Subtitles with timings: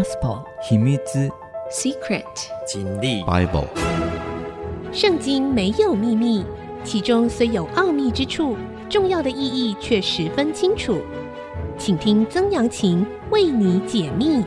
[0.00, 0.96] Gospel 秘密
[1.70, 2.24] Secret
[2.66, 3.66] 真理 Bible
[4.94, 6.42] 圣经没有秘密，
[6.82, 8.56] 其中虽有奥秘之处，
[8.88, 11.02] 重要的意义却十分清楚。
[11.76, 14.42] 请听曾阳晴为你解密。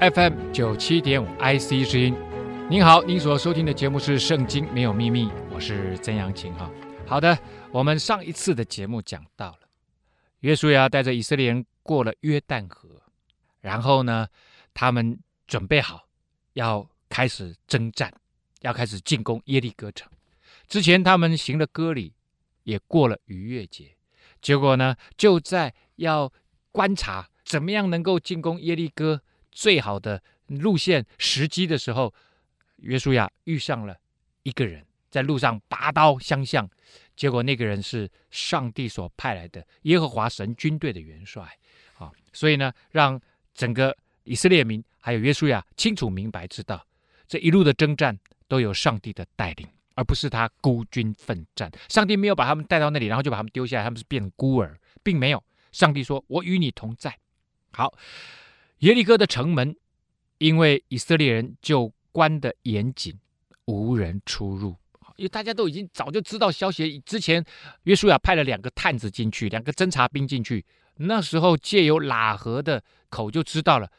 [0.00, 2.16] FM 九七点五 IC 之音，
[2.68, 6.68] 您好，您所收听的节目是《圣经没有秘密》，我是曾阳晴哈。
[7.06, 7.38] 好的，
[7.70, 9.67] 我们上一次的节目讲到了。
[10.40, 13.02] 约书亚带着以色列人过了约旦河，
[13.60, 14.28] 然后呢，
[14.72, 16.06] 他们准备好
[16.52, 18.12] 要开始征战，
[18.60, 20.08] 要开始进攻耶利哥城。
[20.68, 22.14] 之前他们行了割礼，
[22.62, 23.96] 也过了逾越节，
[24.40, 26.32] 结果呢，就在要
[26.70, 29.20] 观察怎么样能够进攻耶利哥
[29.50, 32.14] 最好的路线时机的时候，
[32.76, 33.96] 约书亚遇上了
[34.44, 36.68] 一个人，在路上拔刀相向。
[37.18, 41.42] 结果那个人是上帝所派来的耶和华神军队的元帅，
[41.98, 43.20] 啊，所以呢，让
[43.52, 46.86] 整个以色列民还有约书亚清楚明白知道，
[47.26, 51.68] 这一路的征战都有上帝的带领，而不是他孤军奋战。
[51.88, 55.42] 上帝没有把他们带到那里，然后就把他们丢下来，他们是变孤儿，并没有。
[55.72, 57.18] 上帝说：“我与你同在。”
[57.74, 57.92] 好，
[58.78, 59.76] 耶利哥的城门
[60.38, 63.18] 因为以色列人就关得严谨，
[63.64, 64.76] 无人出入。
[65.18, 67.44] 因为大家都已经早就知道消息，之前
[67.82, 70.64] 约书亚派了两个探子进去，两个侦察兵进去，
[70.98, 73.90] 那时候借由喇合的口就知道了。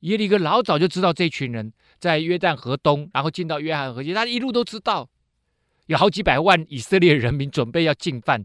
[0.00, 5.08] 耶利哥老早就知道这群人在约旦河东，然后进到约翰河西，他一路都知道，
[5.86, 8.44] 有好几百万以色列人民准备要进犯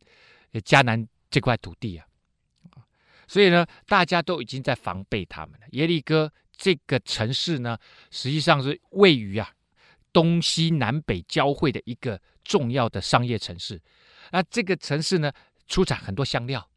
[0.53, 2.07] 迦南这块土地啊。
[3.27, 5.67] 所以呢，大家都已经在防备他们了。
[5.71, 7.77] 耶利哥这个城市呢，
[8.09, 9.51] 实际上是位于啊。
[10.13, 13.81] 东西南北交汇的一个重要的商业城市，
[14.31, 15.31] 那这个城市呢，
[15.67, 16.69] 出产很多香料，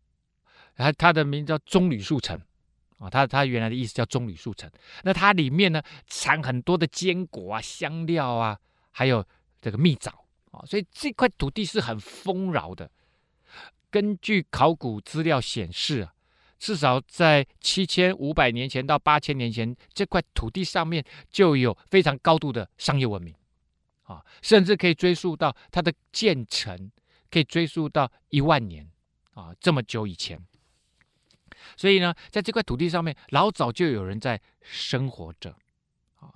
[0.75, 2.41] 然后它的名叫棕榈树城
[2.99, 4.71] 啊，它它原来的意思叫棕榈树城。
[5.03, 8.59] 那它里面呢，产很多的坚果啊、香料啊，
[8.91, 9.25] 还有
[9.61, 12.91] 这个蜜枣啊，所以这块土地是很丰饶的。
[13.91, 16.14] 根据考古资料显示啊。
[16.59, 23.35] 至少在七千五百年前到八千年前，这块土地上面就有非常高度的商业文明，
[24.05, 26.91] 啊，甚至可以追溯到它的建成，
[27.31, 28.89] 可以追溯到一万年，
[29.35, 30.41] 啊，这么久以前。
[31.77, 35.55] 所以呢，在这块土地上面，老早就有人在生活着，
[36.21, 36.33] 啊，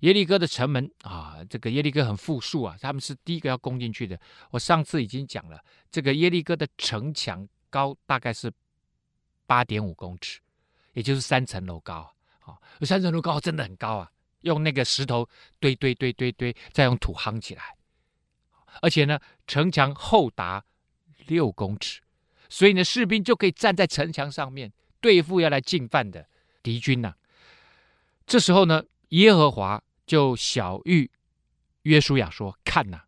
[0.00, 4.18] 耶利哥的城门啊，这个耶利哥很富庶啊，他们是第一个要攻进去的。
[4.52, 8.50] 我上次已经讲了，这个耶利哥的城墙高大概是。
[9.46, 10.40] 八点五公尺，
[10.92, 12.58] 也就是三层楼高啊！
[12.82, 14.10] 三层楼高真的很高啊！
[14.42, 17.74] 用那个石头堆堆堆堆堆，再用土夯起来。
[18.82, 20.64] 而且呢，城墙厚达
[21.26, 22.02] 六公尺，
[22.48, 26.28] 所以呢，士兵就可以站在城墙上面对付要来进犯的
[26.62, 27.14] 敌军呐、
[28.26, 31.08] 这时候呢，耶和华就晓諭
[31.82, 33.02] 约书亚说：“看呐，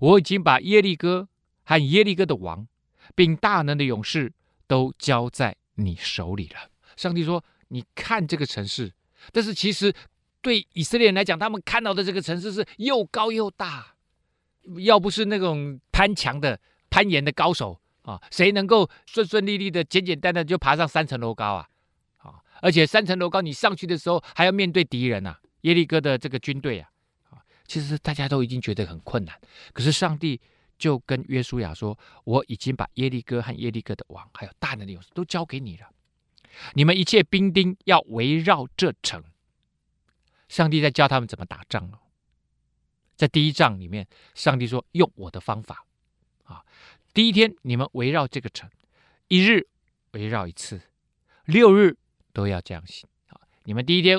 [0.00, 1.28] 我已经把耶利哥
[1.64, 2.68] 和耶利哥的王，
[3.14, 4.32] 并大能的勇士
[4.66, 6.70] 都交在。”你手里了。
[6.96, 8.92] 上帝说：“你看这个城市，
[9.32, 9.94] 但是其实
[10.40, 13.94] 对以色列人来讲，他们看到的这个城市是又高又大。
[14.78, 21.68] 要不是那种攀墙的、攀岩的高手啊，谁能够顺顺利利的、简简单单就爬上三层楼高啊？
[22.18, 26.90] 啊，而且三层楼高，你上去的时候还要面对敌人呐、啊，耶利哥的这个军队啊。
[27.30, 29.40] 啊，其实大家都已经觉得很困难，
[29.72, 30.40] 可是上帝。”
[30.78, 35.90] 就跟约书亚说：“我已经把耶利哥和耶利哥的王，还有大能的勇士都交给你了。
[36.74, 39.22] 你们一切兵丁要围绕这城。
[40.48, 41.98] 上帝在教他们怎么打仗哦。
[43.16, 45.84] 在第一仗里面，上帝说：用我的方法
[46.44, 46.64] 啊。
[47.12, 48.70] 第一天你们围绕这个城，
[49.26, 49.66] 一日
[50.12, 50.80] 围绕一次，
[51.44, 51.98] 六日
[52.32, 53.40] 都要这样行啊。
[53.64, 54.18] 你们第一天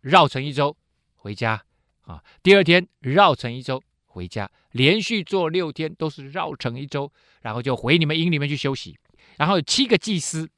[0.00, 0.76] 绕城一周
[1.16, 1.64] 回家
[2.02, 3.82] 啊，第二天绕城一周。”
[4.12, 8.98] 回家，连续做六天，都是绕城一周，然后就回你们营里面去休息。
[9.38, 10.48] 然后有七个祭司，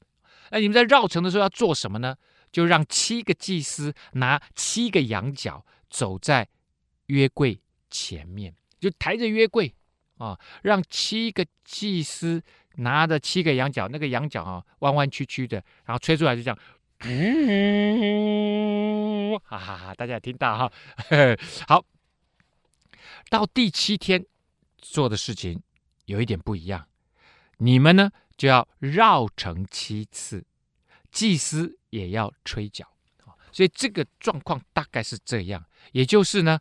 [0.50, 2.16] 那你们在绕城的时候要做什么呢？
[2.50, 6.48] 就让七个祭司拿七个羊角走在
[7.06, 9.72] 约柜前面，就抬着约柜
[10.18, 12.42] 啊，让七个祭司
[12.76, 16.58] 拿着七个羊角，那个羊角啊弯弯曲曲的，然后吹出来就这样，
[17.00, 18.10] 嗯，
[19.46, 20.72] 哈哈哈，大家听到哈，
[21.66, 21.84] 好。
[23.28, 24.24] 到第七天
[24.78, 25.62] 做的事情
[26.06, 26.86] 有一点不一样，
[27.58, 30.44] 你们呢就要绕城七次，
[31.10, 32.86] 祭司也要吹角，
[33.50, 36.60] 所以这个状况大概是这样，也就是呢，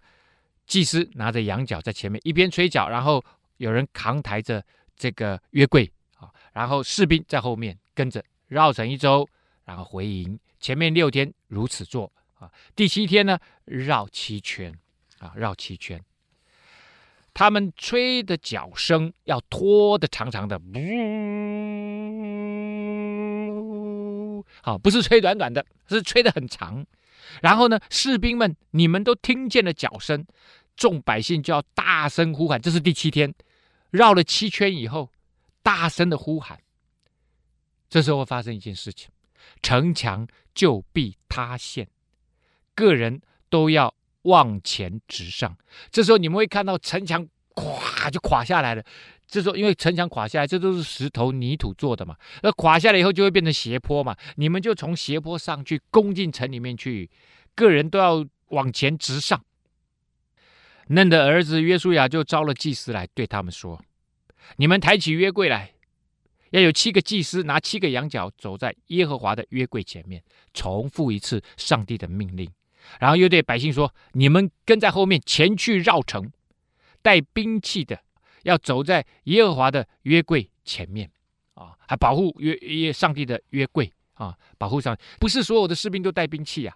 [0.65, 3.23] 祭司拿着羊角在前面一边吹角，然后
[3.57, 4.63] 有人扛抬着
[4.95, 9.27] 这个约柜啊，然后士兵在后面跟着绕城一周，
[9.65, 10.39] 然后回营。
[10.59, 14.73] 前面六天如此做啊，第七天呢，绕七圈
[15.19, 16.01] 啊，绕七圈。
[17.33, 20.59] 他们吹的角声要拖得长长的，
[23.49, 26.85] 呜，好，不是吹短短的，是吹得很长。
[27.41, 30.25] 然后呢，士兵们，你们都听见了角声，
[30.75, 32.61] 众百姓就要大声呼喊。
[32.61, 33.33] 这是第七天，
[33.89, 35.09] 绕了七圈以后，
[35.63, 36.59] 大声的呼喊。
[37.89, 39.09] 这时候发生一件事情，
[39.61, 41.87] 城墙就必塌陷，
[42.75, 45.57] 个人都要往前直上。
[45.91, 48.83] 这时候你们会看到城墙垮就垮下来了。
[49.25, 57.09] 这时候因为城墙垮下来，这都是石头泥土做的嘛，那垮下来以后就会变成斜坡嘛，你们就从斜坡上去攻进城里面去，
[57.55, 59.43] 个人都要往前直上。
[60.87, 63.81] 嫩的儿子约书亚就招了祭司来，对他们说
[64.57, 65.71] ：“你们抬起约柜来，
[66.51, 70.21] 要有七个祭司拿七个羊角走在耶和华的约柜前面，
[70.53, 72.47] 重复一次上帝的命令。
[72.99, 76.31] 然后又对百姓说：你们跟在后面前去绕城，
[77.01, 77.99] 带兵器的。”
[78.43, 81.09] 要走在耶和华的约柜前面
[81.53, 84.97] 啊，还保护约约上帝的约柜啊，保护上。
[85.17, 86.75] 不是所有的士兵都带兵器啊，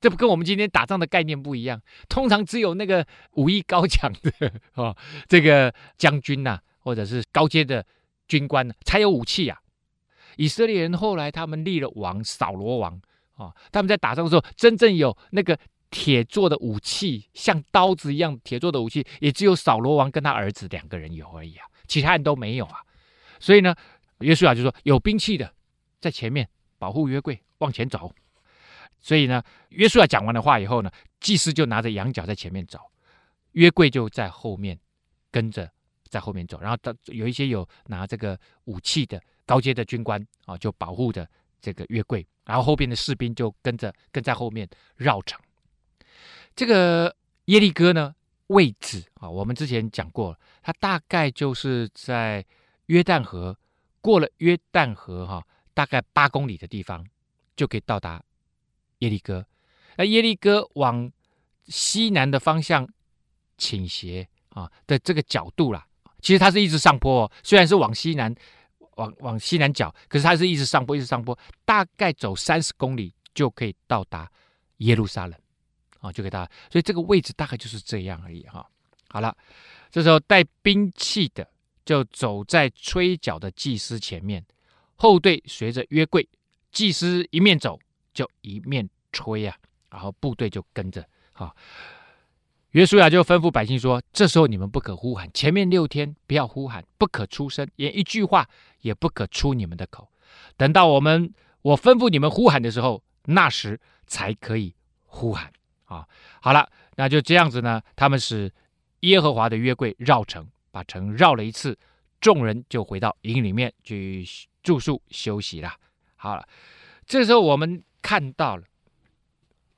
[0.00, 1.80] 这不跟我们今天打仗的概念不一样。
[2.08, 4.96] 通常只有那个武艺高强的啊，
[5.28, 7.86] 这个将军呐、啊，或者是高阶的
[8.26, 9.60] 军官、啊、才有武器啊。
[10.36, 13.00] 以色列人后来他们立了王扫罗王
[13.36, 15.58] 啊，他们在打仗的时候真正有那个。
[15.88, 22.80] 铁做的武器，像刀子一样铁做的武器，也只有扫罗王跟他儿子两个人有而已啊，其他人都没有啊。
[23.38, 23.74] 所以呢，
[24.18, 25.50] 约书亚就说：“有兵器的
[26.00, 26.46] 在前面
[26.76, 28.12] 保护约柜，往前走。”
[29.00, 30.90] 所以呢，约书亚讲完的话以后呢，
[31.20, 32.80] 祭司就拿着羊角在前面走，
[33.52, 34.78] 约柜就在后面
[35.30, 35.70] 跟着
[36.08, 36.60] 在后面走。
[36.60, 41.26] 然后他有一些有拿这个武器的高阶的军官啊，就保护着
[41.60, 44.66] 这个约柜，然后后边的士兵就跟着跟在后面
[44.96, 45.38] 绕城。
[46.54, 47.14] 这个
[47.46, 48.14] 耶利哥呢，
[48.46, 52.42] 位置啊，我们之前讲过了，它大概就是在
[52.86, 53.58] 约旦河
[54.00, 57.04] 过了约旦河哈、大概八公里的地方
[57.54, 58.22] 就可以到达
[59.00, 59.44] 耶利哥。
[59.96, 61.10] 那耶利哥往
[61.66, 62.88] 西南的方向
[63.58, 65.86] 倾斜啊的这个角度啦，
[66.20, 68.34] 其实它是一直上坡，哦，虽然是往西南
[68.96, 74.30] 往往西南角，可是它是一直上坡，一直上坡，大概走三十公里就可以到达
[74.78, 75.38] 耶路撒冷。
[76.00, 78.64] 啊，就给他，所以这个位置大概就是这样而已哈。
[79.08, 79.34] 好了，
[79.90, 81.48] 这时候带兵器的
[81.86, 84.44] 就走在吹角的祭司前面，
[84.96, 86.28] 后队随着约柜，
[86.70, 87.80] 祭司一面走
[88.12, 89.56] 就一面吹呀、
[89.88, 91.04] 啊，然后部队就跟着。
[91.32, 91.52] 哈，
[92.72, 98.46] 约书亚就吩咐百姓说：这时候你们不可呼喊，前面六天不要呼喊，不可出声，连一句话
[98.80, 100.10] 也不可出你们的口。
[100.56, 101.32] 等到我们
[101.62, 104.74] 我吩咐你们呼喊的时候，那时才可以
[105.06, 105.50] 呼喊。
[105.86, 106.06] 啊，
[106.42, 107.80] 好了，那就这样子呢。
[107.94, 108.52] 他们是
[109.00, 111.78] 耶和华的约柜绕城，把城绕了一次，
[112.20, 114.26] 众人就回到营里面去
[114.62, 115.72] 住宿休息了。
[116.16, 116.46] 好了，
[117.06, 118.64] 这时候我们看到了，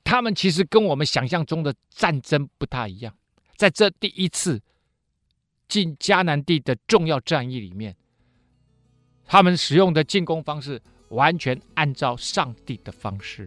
[0.08, 3.14] 他们其实跟我们想象中的战争不太一样。
[3.56, 4.58] 在这第一次
[5.69, 7.94] 进迦南地的重要战役里面，
[9.26, 13.47] 他们使用的进攻方式完全按照上帝的方式。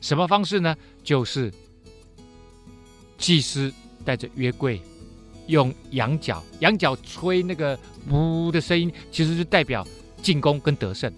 [0.00, 0.76] 什么方式呢？
[1.02, 1.52] 就是。
[3.16, 3.72] 祭司
[4.04, 4.80] 带着约柜，
[5.46, 7.78] 用羊角，羊角吹那个
[8.10, 9.84] 呜的声音，其实是代表
[10.22, 11.12] 进攻跟得胜，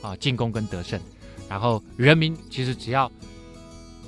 [0.00, 0.98] 啊，进攻跟得胜。
[1.48, 3.10] 然后人民其实只要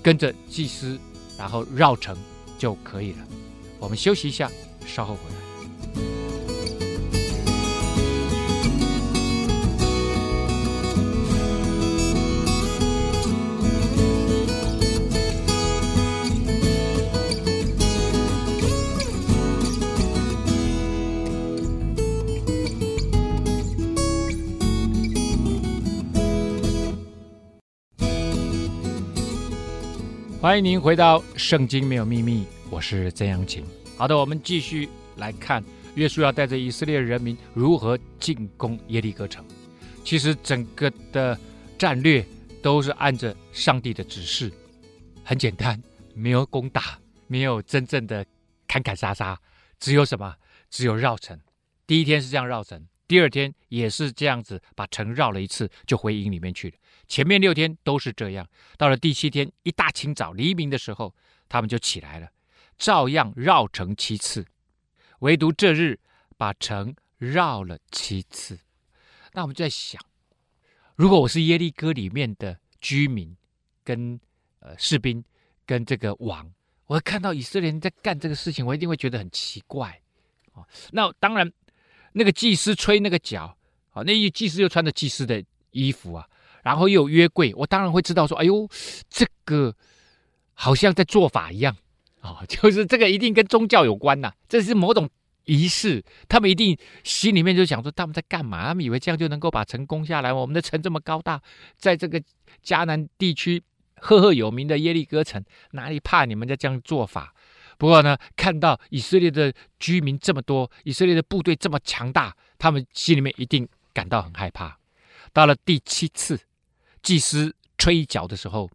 [0.02, 0.99] 跟着祭司，
[1.38, 2.16] 然后绕城
[2.59, 3.19] 就可以了。
[3.78, 4.50] 我们休息一下，
[4.87, 6.29] 稍后回来。
[30.50, 33.64] 欢迎您回到《圣经没有秘密》，我是曾阳晴。
[33.97, 35.62] 好的，我们继续来看
[35.95, 39.45] 约书亚带着以色列人民如何进攻耶利哥城。
[40.02, 41.38] 其实整个的
[41.78, 42.26] 战略
[42.61, 44.52] 都是按着上帝的指示，
[45.23, 45.80] 很简单，
[46.16, 48.26] 没有攻打，没有真正的
[48.66, 49.38] 砍砍杀杀，
[49.78, 50.35] 只有什么？
[50.69, 51.38] 只有绕城。
[51.87, 56.76] 第一天是这样绕城，第二天也是这样子把城绕了一次，就回营里面去了。
[57.09, 58.49] 前面六天都是这样，
[58.79, 61.12] 到了第七天一大清早黎明的时候，
[61.49, 62.29] 他们就起来了，
[62.79, 64.47] 照样绕城七次，
[65.19, 65.99] 唯独这日
[66.37, 68.61] 把城绕了七次。
[69.33, 70.00] 那我们就在想，
[70.95, 73.37] 如果我是耶利哥里面的居民，
[73.83, 74.21] 跟
[74.61, 75.25] 呃士兵，
[75.67, 76.49] 跟这个王，
[76.87, 80.00] 我看到以色列人在干这个事情，我一定会觉得很奇怪。
[80.52, 81.52] 哦，那当然，
[82.12, 83.57] 那个祭司吹那个角，
[83.90, 86.26] 啊，那祭司又穿着祭司的衣服啊，
[86.62, 88.69] 然后又有约柜，我当然会知道说，哎呦，
[89.09, 89.75] 这个
[90.55, 91.76] 好像在做法一样
[92.21, 95.09] 啊， 就是这个一定跟宗教有关呐，这是某种。
[95.47, 98.69] 仪式，他们一定心里面就想说他们在干嘛？
[98.69, 100.33] 他们以为这样就能够把城攻下来。
[100.33, 101.43] 我们的城这么高大，
[101.76, 102.23] 在这个
[102.62, 103.61] 迦南地区
[103.97, 107.35] 赫赫有名的耶利哥城，哪里怕你们在这样做法？
[107.80, 114.78] 不过呢，看到以色列的居民这么多，以色列的部队这么强大，他们心里面一定感到很害怕。
[115.32, 116.38] 到了第七次
[117.00, 118.70] 祭司吹角的时候，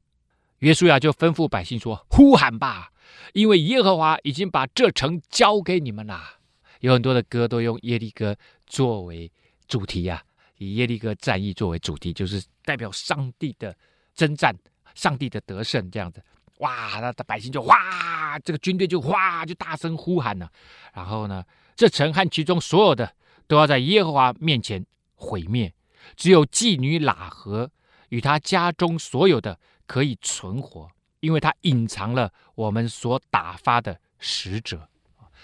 [0.57, 2.89] 约书亚就吩咐百姓说：“呼喊吧，
[3.33, 6.39] 因为耶和华已经把这城交给你们了。”
[6.81, 8.35] 有很多的歌都用耶利哥
[8.65, 9.31] 作为
[9.67, 10.25] 主题呀、啊，
[10.57, 13.77] 以耶利哥战役作为主题，就是代表上帝的
[14.15, 14.57] 征战、
[14.95, 16.19] 上帝的得胜这样子。
[16.59, 20.51] 哇，那的百姓就哇，这个军队就哇，就大声呼喊了。
[20.93, 21.43] 然后呢，
[21.75, 23.13] 这城和其中所有的
[23.47, 24.85] 都要在耶和华面前
[25.15, 25.74] 毁灭，
[26.15, 27.71] 只有妓女喇合
[28.09, 34.88] 与他家中所有的可以存活，因为他隐藏了我们所打发的使者。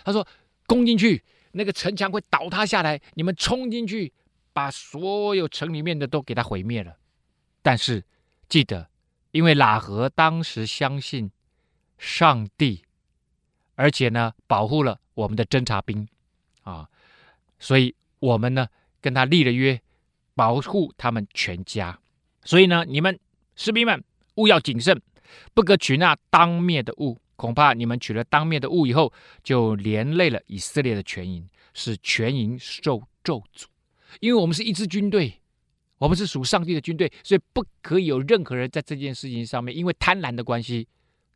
[0.03, 0.27] 他说。
[0.67, 3.01] 攻进去，那个城墙会倒塌下来。
[3.15, 4.13] 你们冲进去，
[4.53, 6.95] 把所有城里面的都给他毁灭了。
[7.61, 8.01] 但是
[8.47, 8.89] 记得，
[9.31, 11.31] 因为喇合当时相信
[11.97, 12.83] 上帝，
[13.75, 16.07] 而且呢，保护了我们的侦察兵
[16.63, 16.89] 啊，
[17.59, 18.67] 所以我们呢
[18.99, 19.81] 跟他立了约，
[20.35, 21.99] 保护他们全家。
[22.43, 23.19] 所以呢，你们
[23.55, 24.03] 士兵们
[24.35, 25.01] 务要谨慎，
[25.53, 27.19] 不可取那当灭的物。
[27.35, 29.11] 恐怕你们取了当灭的物以后，
[29.43, 33.65] 就连累了以色列的全营，使全营受咒诅。
[34.19, 35.40] 因为我们是一支军队，
[36.01, 40.87] 我们是属上帝的军队，所以不可以有任何人在这件事情上面，因为贪婪的关系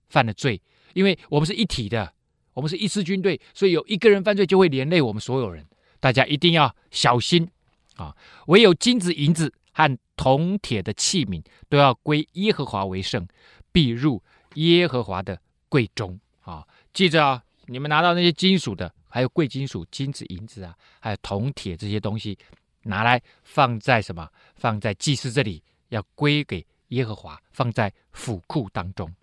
[0.09, 0.59] 犯了罪。
[0.95, 2.11] 因为我们是一体的，
[2.55, 5.63] 我们是一支军队，所以有一个人犯罪就会连累我们所有人。
[5.99, 7.47] 大家一定要小心
[7.95, 8.15] 啊！
[8.47, 13.27] 唯有金子、银子和铜铁的器皿都要归耶和华为圣，
[13.71, 14.23] 必入
[14.55, 15.39] 耶和华的。
[15.67, 16.65] 贵重啊！
[16.93, 22.37] 记着啊，你们拿到那些金属的，还有贵金属、金子、银子啊，还有铜铁这些东西，
[22.85, 24.27] 拿来放在什么？
[24.55, 29.13] 放在祭司这里，要归给耶和华，放在府库当中。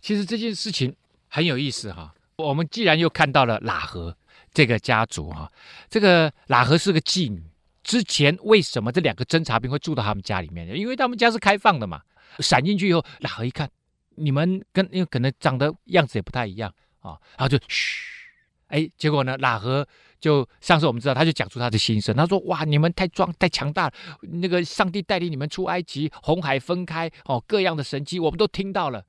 [0.00, 0.94] 其实这件事情
[1.28, 4.16] 很有意思哈、我们既然又看到了喇合
[4.52, 5.50] 这个家族哈、
[5.88, 7.42] 这个喇合是个妓女。
[7.82, 10.76] 之前为什么这两个侦察兵会住到他们家里面呢？
[10.76, 12.02] 因为他们家是开放的嘛。
[12.40, 13.70] 闪进去以后，喇合一看。
[14.14, 18.28] 你们跟因为可能长得样子也不太一样啊，然后就嘘，
[18.66, 19.86] 哎，结果呢，喇合
[20.20, 22.14] 就上次我们知道，他就讲出他的心声。
[22.14, 29.04] 他说：“哇，你们太壮太强大了，那个上帝带领你们出埃及，红海分开，哦，各样的神迹我们都听到了，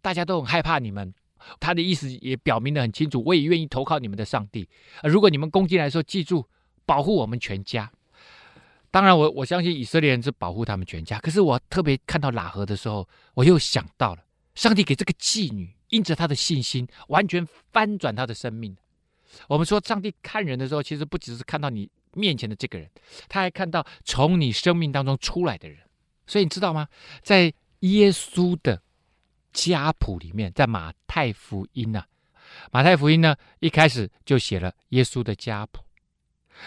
[0.00, 1.14] 大家都很害怕你们。
[1.60, 4.68] 他的意思也表明得很清楚，我也愿意投靠你们的上帝。
[5.04, 6.44] 如果你们攻进来的时候，记住
[6.84, 7.90] 保护我们全家。
[8.90, 11.18] 当然我，我我相信以色列人是保护他们全家。
[11.20, 14.22] 可是我特别看到喇合的时候，我又想到了。”
[14.56, 18.76] 上帝给这个妓女，因着她的信心，完全翻转她的生命。
[19.48, 22.90] 我们说，上帝看人的时候，其实不只是看到你面前的这个人，
[23.28, 25.78] 他还看到从你生命当中出来的人。
[26.26, 26.88] 所以你知道吗？
[27.22, 28.82] 在耶稣的
[29.52, 32.06] 家谱里面，在马太福音呐、啊，
[32.72, 35.82] 马太福音呢，一开始就写了耶稣的家谱。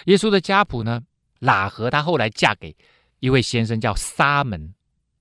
[0.06, 1.02] 耶稣的家谱呢，
[1.42, 2.76] 喇合她后来嫁给
[3.20, 4.74] 一位先生叫撒门，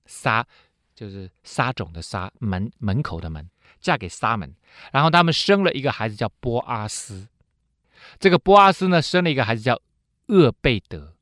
[0.05, 0.45] 撒。
[0.93, 4.53] 就是撒种的撒，门门口的门，嫁给撒门，
[4.91, 7.27] 然后他们生了一个孩子叫波阿斯。
[8.19, 9.81] 这个波阿斯呢，生了一个孩子叫
[10.27, 11.15] 厄贝德。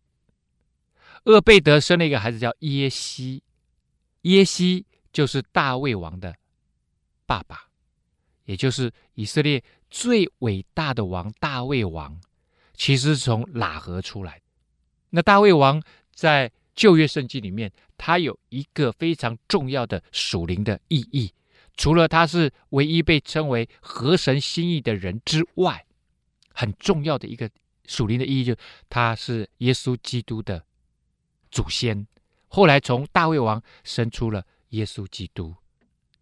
[1.26, 3.44] 厄贝德生了一个孩子叫耶西，
[4.22, 6.36] 耶西就是大卫王的
[7.26, 7.68] 爸爸，
[8.46, 12.20] 也就是以色列最伟大的王大卫王，
[12.74, 14.42] 其实是从喇合出来。
[15.10, 15.82] 那大卫王
[16.14, 21.34] 在旧约圣经里面，他有一个非常重要的属灵的意义，
[21.76, 25.86] 除了他是唯一被称为合神心意的人之外，
[26.54, 27.50] 很重要的一个
[27.86, 30.64] 属灵的意义，就是他是耶稣基督的
[31.52, 32.08] 祖先。
[32.48, 35.56] 后来从大卫王生出了耶稣基督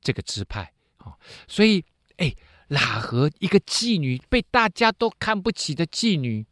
[0.01, 1.17] 这个支派啊。
[1.47, 1.83] 所以，
[2.17, 2.33] 哎，
[2.69, 6.45] 喇合一个妓女，被大家都看不起的妓女，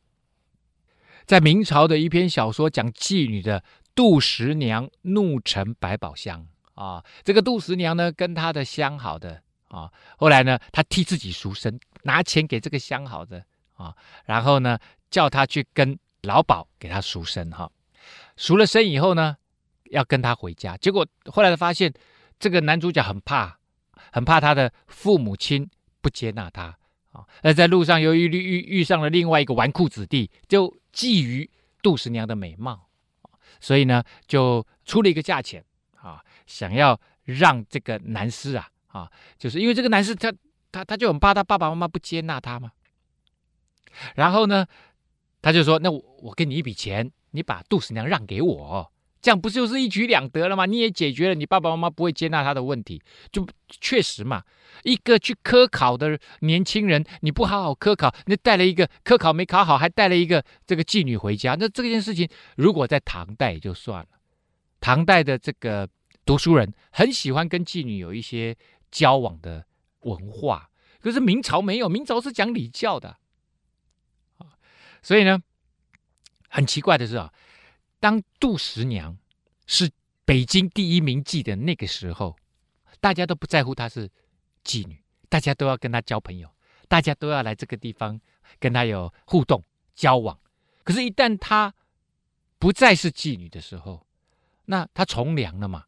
[1.25, 3.63] 在明朝的一篇小说讲妓女的。
[3.96, 14.77] 杜十娘怒沉百宝箱啊，这个杜十娘呢，跟她的相好的啊，后来呢，她替自己赎身，拿钱给这个相好的啊，然后呢，
[15.10, 17.70] 叫他去跟老鸨给他赎身哈，
[18.36, 19.38] 赎了身以后呢，
[19.91, 20.75] 要跟他回家。
[20.77, 21.94] 结果后来发现，
[22.39, 23.60] 这个男主角很怕，
[24.12, 25.70] 很怕他的父母亲
[26.01, 26.77] 不接纳他
[27.12, 27.25] 啊。
[27.44, 31.50] 而在路上，由于遇遇遇上了另外一个纨绔子弟，就觊觎
[31.82, 32.89] 杜十娘的美貌，
[33.60, 35.63] 所以呢，就出了一个价钱
[36.01, 40.34] 啊，想要让这个男师啊啊，就是因为这个男师他
[40.72, 42.72] 他他就很怕他爸爸妈妈不接纳他嘛。
[44.15, 44.65] 然后呢，
[45.41, 50.65] 他就说：“那我我给你一笔钱，你把杜十娘让给我，这样不就是一举两得了吗？
[50.65, 54.43] 你也解决了你爸爸妈妈不会接纳他的问题，就确实嘛。
[54.83, 64.07] 一个去科考的年轻人，你不好好科考，你带了一个科考没考好，还带了一个这个妓女回家，那这件事情如果在唐代也就算了。
[64.79, 65.87] 唐代的这个
[66.25, 68.55] 读书人很喜欢跟妓女有一些
[68.91, 69.65] 交往的
[70.01, 73.17] 文化，可是明朝没有，明朝是讲礼教的。”
[75.05, 75.39] 所以呢，
[76.50, 77.31] 很奇怪的是啊，
[78.00, 79.15] 当杜十娘
[79.67, 79.88] 是
[80.25, 82.35] 北京第一名妓的那个时候，
[83.00, 84.09] 大家都不在乎她是
[84.63, 86.50] 妓女，大家都要跟她交朋友，
[86.88, 88.19] 大家都要来这个地方
[88.59, 90.39] 跟她有互动交往。
[90.83, 91.71] 可是，一旦她
[92.57, 94.07] 不再是妓女的时候，
[94.65, 95.85] 那她从良了嘛？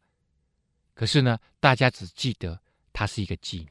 [0.93, 2.61] 可是呢，大家只记得
[2.93, 3.69] 她是一个妓女。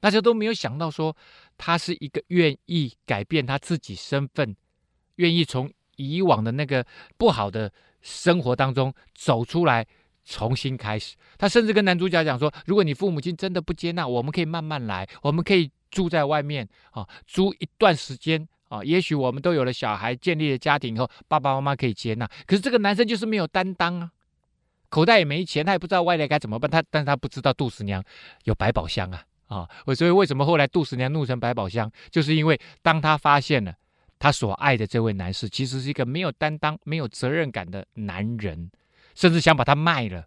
[0.00, 1.16] 大家都没有想到说，
[1.56, 4.54] 她是一个愿意改变她自己身份。
[5.16, 6.84] 愿意从以往的那个
[7.16, 9.86] 不好的生活当中走出来，
[10.24, 11.16] 重新开始。
[11.38, 18.82] 他甚至跟男主角讲说：“如果你父母亲真的不接纳，我们可以慢慢来，我们可以住在外面啊，租一段时间啊。
[18.84, 22.28] 也许我们都有了小孩，建立了家庭以后，爸爸妈妈可以接纳。
[22.46, 24.10] 可是这个男生就是没有担当啊，
[24.88, 26.70] 口袋也没钱，他也不知道外来该怎么办。
[26.70, 28.02] 他，但是他不知道杜十娘
[28.44, 29.70] 有百宝箱啊啊！
[29.86, 33.74] 我所以为什么后来杜十娘怒成百宝箱，就是因为当他发现了。”
[34.18, 38.70] 他所爱的这位男士，其实是一个没有担当、没有责任感的男人，
[39.14, 40.26] 甚至想把他卖了。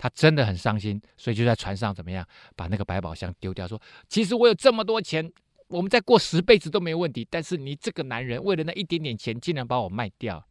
[0.00, 5.28] 他真的很伤心，所以就在船上怎么样，把那个百宝箱丢掉，说：“其实我有这么多钱，
[5.66, 7.26] 我们再过十辈子都没问题。
[7.28, 10.46] 但是你这个男人，为了那一点点钱，竟然把我卖掉。”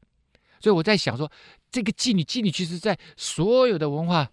[0.60, 1.32] 所以我在想说，
[1.72, 4.30] 这个妓女，妓女其实在所有的文化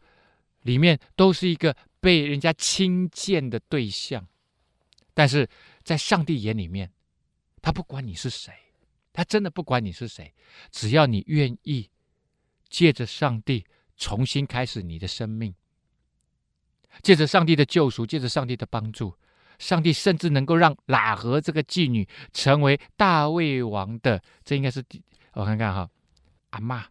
[0.62, 4.26] 里面都是一个被人家轻贱的对象，
[5.14, 5.48] 但是
[5.84, 6.90] 在上帝眼里面。
[7.64, 8.52] 他不管你是谁，
[9.10, 10.34] 他真的不管你是谁，
[10.70, 11.88] 只要你愿意
[12.68, 13.64] 借着上帝
[13.96, 15.54] 重新开始你的生命，
[17.00, 19.14] 借着上帝的救赎，借着上帝的帮助，
[19.58, 24.84] 上帝甚至能够让喇合这个妓女成为大卫王的，这应该是
[25.32, 25.88] 我看看哈，
[26.50, 26.84] 阿嬷、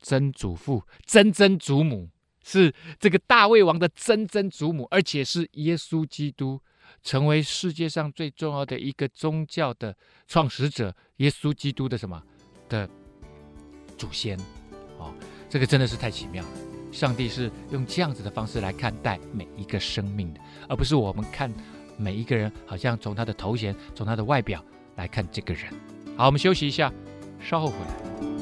[0.00, 2.08] 曾祖父、曾曾祖母，
[2.42, 6.62] 是这个大卫王的曾曾祖母，而且是耶稣基督。
[7.06, 12.20] 成为世界上最重要的一个宗教的创始者，耶稣基督的什么
[12.68, 12.90] 的
[13.96, 14.36] 祖先？
[14.98, 15.14] 哦，
[15.48, 16.50] 这个真的是太奇妙了。
[16.90, 21.48] 上帝是用这样子的方式来看待每一个生命的，而不是我们看
[21.96, 24.60] 每一个人，好像从他的头衔、从他的外表
[24.96, 25.72] 来看这个人。
[26.16, 26.92] 好，我们休息一下，
[27.38, 28.35] 稍后回来。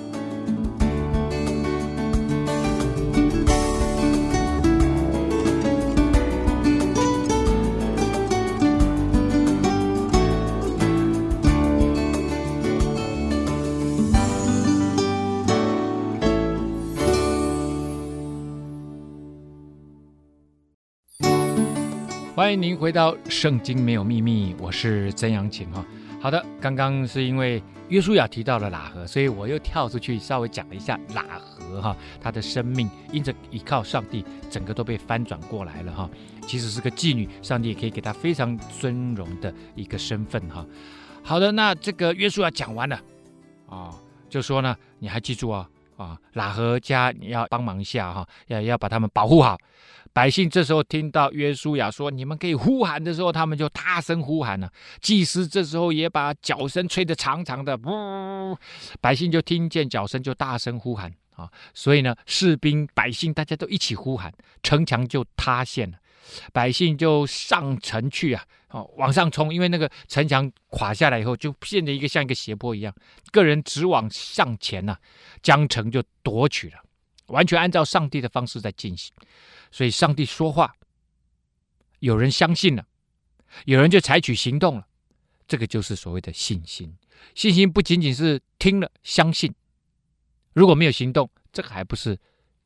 [22.45, 25.83] 欢迎您回到《圣经没有秘密》，我是曾阳晴哈。
[26.21, 36.11] 好的，刚刚是因为约书亚提到了喇合，所以我又跳出去稍微讲了一下喇合哈，他的生命因着依靠上帝，整个都被翻转过来了哈。
[36.47, 40.67] 其实是个妓女，上帝也可以给她非常尊荣的一个身份哈。
[41.23, 43.01] 好的，那这个约书亚讲完了
[43.67, 43.91] 啊，
[44.29, 49.57] 就说呢，你还记住啊啊，喇合家你要帮忙一下哈，要要把他们保护好。
[50.13, 54.71] 百姓这时候听到约书亚说：“你们可以呼喊的时候，他们就大声呼喊了。
[55.01, 58.57] 祭司这时候也把角声吹得长长的，呜，
[59.01, 61.51] 百姓就听见角声就大声呼喊啊！
[61.75, 65.99] 所以呢，士兵、百姓大家都一起呼喊，城墙就塌陷了。
[66.53, 72.95] 百姓就上城去啊，哦，往上冲，因为那个城墙垮下来以后，就变成一个像一个斜坡一样，
[73.31, 74.97] 个人直往上前呐，
[75.43, 76.83] 将城就夺取了，
[77.27, 79.13] 完全按照上帝的方式在进行。”
[79.71, 80.77] 所以，上帝说话，
[81.99, 82.87] 有人相信了，
[83.65, 84.87] 有人就采取行动了，
[85.49, 86.97] 这个就是所谓的信心。
[87.35, 89.53] 信心不仅仅是听了相信，
[90.53, 92.17] 如果没有行动，这个还不是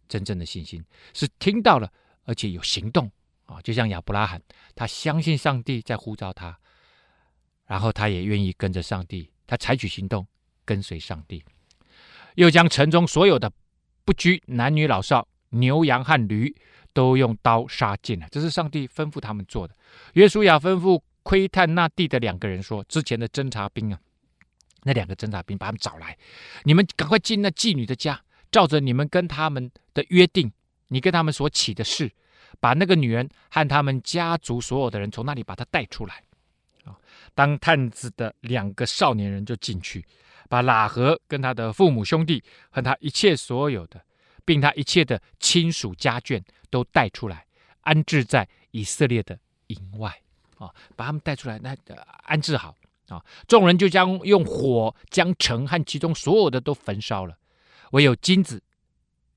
[0.06, 0.84] 真正的信心。
[1.14, 1.90] 是听到了，
[2.24, 3.10] 而且有行动
[3.48, 4.40] 啊，就像亚伯拉罕，
[4.74, 6.56] 他相信上帝在呼召他，
[7.66, 10.26] 然后他也愿意跟着上帝，他采取行动，
[10.66, 11.42] 跟随上帝，
[12.34, 13.50] 又将城中所有的
[14.04, 16.54] 不拘男女老少，牛羊和驴
[16.92, 18.28] 都用刀杀尽了。
[18.30, 19.74] 这是上帝吩咐他们做的。
[20.12, 23.98] 约书亚吩咐窥探那地的两个人说：“之前的侦察兵啊，
[24.82, 26.16] 那两个侦察兵把他们找来，
[26.64, 30.52] 你们赶快进那妓女的家，照着你们跟他们的约定，
[30.88, 32.10] 你跟他们所起的誓，
[32.60, 36.22] 把那个女人和他们家族所有的人从那里把她带出来。”
[36.84, 36.96] 啊，
[37.34, 40.04] 当探子的两个少年人就进去。
[40.50, 44.02] 把喇合跟他的父母兄弟和他一切所有的，
[44.46, 47.44] 并他一切的亲属家眷都带出来，
[47.82, 50.08] 安置在以色列的营外
[50.56, 51.76] 啊，把他们带出来，那
[52.22, 52.74] 安置好
[53.08, 53.22] 啊。
[53.46, 57.36] 众人就将用火将城和其中所有的都焚烧了，
[57.90, 58.62] 唯有金子、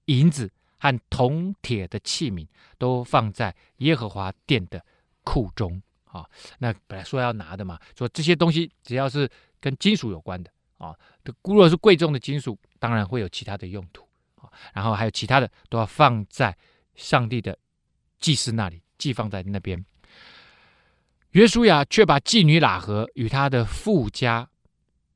[0.05, 0.49] 银子
[0.81, 2.47] 和铜铁的器皿
[2.79, 4.83] 都放在耶和华殿的
[5.23, 6.25] 库中啊。
[6.57, 10.51] 那本来说要拿的嘛，说这些东西只要是跟金属有关的。
[10.79, 14.49] 啊，如果是贵重的金属，当然会有其他的用途啊。
[14.73, 16.57] 然后还有其他的都要放在
[16.95, 17.55] 上帝的
[18.17, 19.85] 祭司那里，寄放在那边。
[21.33, 24.49] 约书亚却把妓女喇合与他的父家，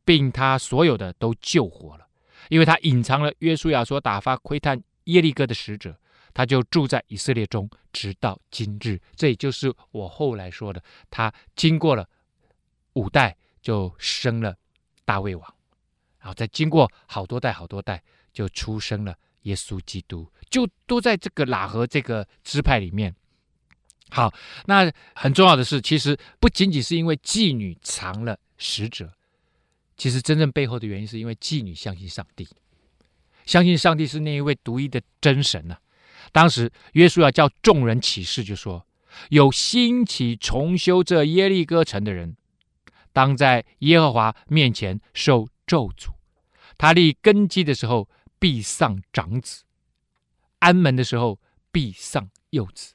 [0.05, 2.07] 并他所有的都救活了，
[2.49, 5.99] 因为他隐藏了约书亚所打发窥探耶利哥的使者，
[6.33, 9.01] 他就住在以色列中，直到今日。
[9.15, 12.07] 这也就是我后来说的，他经过了
[12.93, 14.55] 五代，就生了
[15.05, 15.55] 大卫王。
[16.19, 18.01] 然后再经过好多代好多代，
[18.33, 23.15] 就出生了耶稣基督，就都在这个喇合这个支派里面。
[24.09, 24.33] 好，
[24.65, 29.13] 那很重要的是，其实不仅仅是因为妓女藏了使者，
[29.97, 32.47] 其实真正背后的原因是因为妓女相信上帝，
[33.45, 35.77] 相信上帝是那一位独一的真神呢、
[36.31, 38.85] 当时约书亚叫众人起誓，就说：
[39.29, 42.35] 有兴起重修这耶利哥城的人，
[43.13, 46.09] 当在耶和华面前受咒诅。
[46.77, 49.63] 他立根基的时候必丧长子，
[50.59, 51.39] 安门的时候
[51.71, 52.93] 必丧幼子。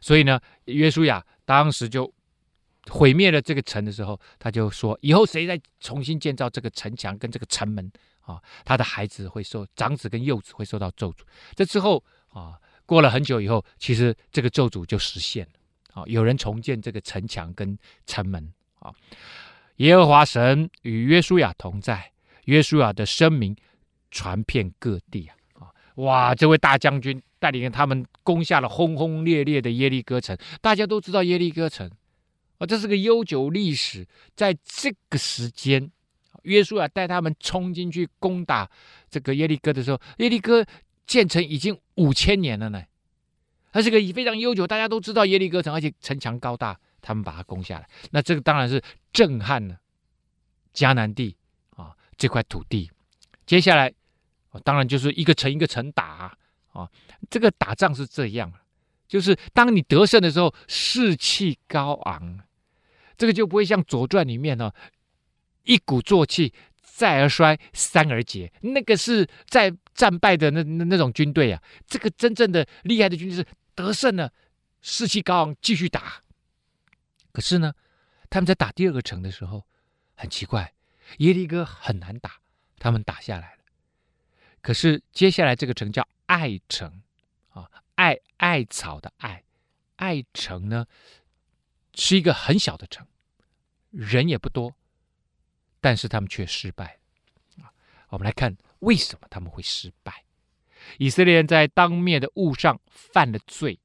[0.00, 2.12] 所以呢，约书亚当时就
[2.88, 7.90] 毁灭了这个城的时候，他就说：以后谁再重新建造这个城墙跟这个城门
[8.28, 11.20] 啊，他的孩子会受长子跟幼子会受到咒诅。
[11.54, 18.92] 这之后啊，过了很久以后，其实这个咒诅就实现了啊，有人重建这个城墙跟城门啊。
[19.76, 22.12] 耶和华神与约书亚同在。
[22.44, 23.54] 约书亚的声名
[24.10, 25.36] 传遍各地啊！
[25.60, 26.34] 啊，哇！
[26.34, 30.34] 这位大将军带领他们攻下了轰轰烈烈的耶利哥城。
[30.62, 31.90] 大家都知道耶利哥城
[32.56, 34.08] 啊，这是个悠久历史。
[34.34, 35.92] 在这个时间，
[36.48, 38.68] 约书亚带他们冲进去攻打
[39.08, 40.64] 这个耶利哥的时候，耶利哥
[41.06, 42.82] 建成已经五千年了呢。
[43.72, 47.88] 它是个非常悠久，大家都知道耶利哥城，而且城墙高大，他们把它攻下来。
[48.10, 48.82] 那这个当然是
[49.12, 49.78] 震撼了
[50.74, 51.36] 迦南地
[51.76, 51.94] 啊。
[52.16, 52.90] 这块土地，
[53.46, 53.94] 接下来，
[54.64, 56.36] 当然就是一个城一个城打啊，
[56.72, 56.90] 啊，
[57.30, 58.52] 这个打仗是这样，
[59.06, 62.40] 就是当你得胜的时候，士气高昂，
[63.16, 64.72] 这个就不会像《左传》里面呢，
[65.64, 74.32] 一鼓作气，再而衰，三而竭，那个是在战败的那那那种军队啊，这个真正的厉害的军队是得胜了，
[74.80, 76.22] 士气高昂，继续打。
[77.32, 77.74] 可是呢，
[78.30, 79.66] 他们在打第二个城的时候，
[80.14, 80.74] 很奇怪。
[81.18, 82.40] 耶利哥很难打，
[82.78, 83.62] 他们打下来了。
[84.60, 87.00] 可是接下来这个城叫艾城
[87.48, 89.42] 啊，艾艾草的艾，
[89.96, 90.86] 艾城呢
[91.94, 93.06] 是一个很小的城，
[93.90, 94.74] 人也不多，
[95.80, 96.98] 但是他们却失败
[97.60, 97.70] 啊。
[98.08, 100.24] 我们来看为什么他们会失败。
[100.98, 103.78] 以色列人在当灭的物上犯了罪，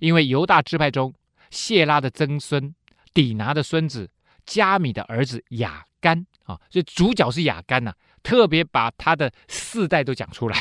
[0.00, 1.12] 因为犹大支派中
[1.50, 2.74] 谢拉的曾孙
[3.12, 4.10] 底拿的孙子
[4.46, 6.26] 加米的儿子雅干。
[6.44, 10.58] 啊，所以主角是雅干呐、特别把他的四代都讲出来，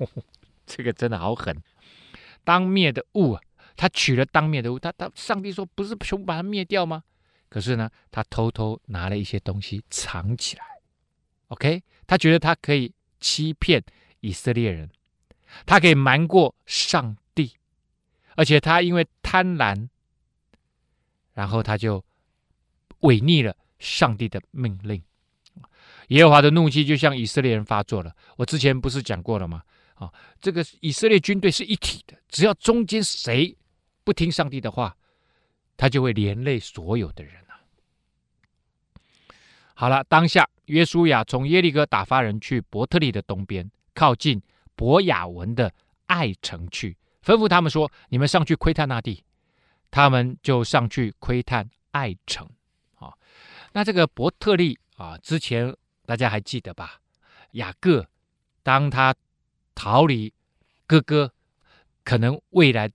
[0.66, 1.56] 这个真的好狠。
[2.44, 3.40] 当灭的物啊，
[3.74, 7.04] 他取了当灭的物，他他上帝说不是全部把它灭掉吗？
[7.48, 10.64] 可是呢，他偷偷拿了一些东西藏起来。
[11.48, 13.82] OK，他觉得他可以欺骗
[14.20, 14.90] 以色列人，
[15.64, 17.54] 他可以瞒过上帝，
[18.34, 19.88] 而且他因为贪婪，
[21.32, 22.04] 然后他就
[23.00, 25.02] 违逆了上帝的命令。
[26.08, 28.14] 耶和华的怒气就向以色列人发作了。
[28.36, 29.62] 我之前不是讲过了吗？
[29.94, 33.56] 啊，这个以色列军队是一体的，只要中间谁
[34.02, 34.96] 不听上帝的话，
[35.76, 37.60] 他就会连累所有的人啊。
[39.74, 44.42] 好了，当下约书亚从耶利哥打发人去伯特利的东边，靠近
[44.74, 45.72] 伯雅文的
[46.06, 49.24] 爱城去，吩咐他们说：“你们上去窥探那地。”
[49.90, 52.48] 他们就上去窥探爱城。
[52.96, 53.14] 啊，
[53.72, 55.76] 那这个伯特利啊，之前。
[56.06, 57.00] 大家还记得吧？
[57.52, 58.06] 雅各
[58.62, 59.14] 当他
[59.74, 60.30] 逃离
[60.86, 61.32] 哥哥，
[62.04, 62.92] 可能未来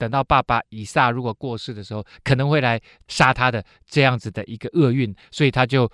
[0.00, 5.90] 等到爸爸以撒如果过世的时候，可能会来杀他的这样子的一个厄运，所以他就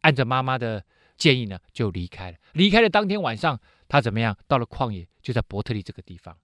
[0.00, 0.84] 按着妈妈的
[1.16, 2.36] 建议呢，就离开了。
[2.54, 3.56] 离开了当天晚上，
[3.86, 4.36] 他怎么样？
[4.48, 6.36] 到了旷野，就在伯特利这个地方。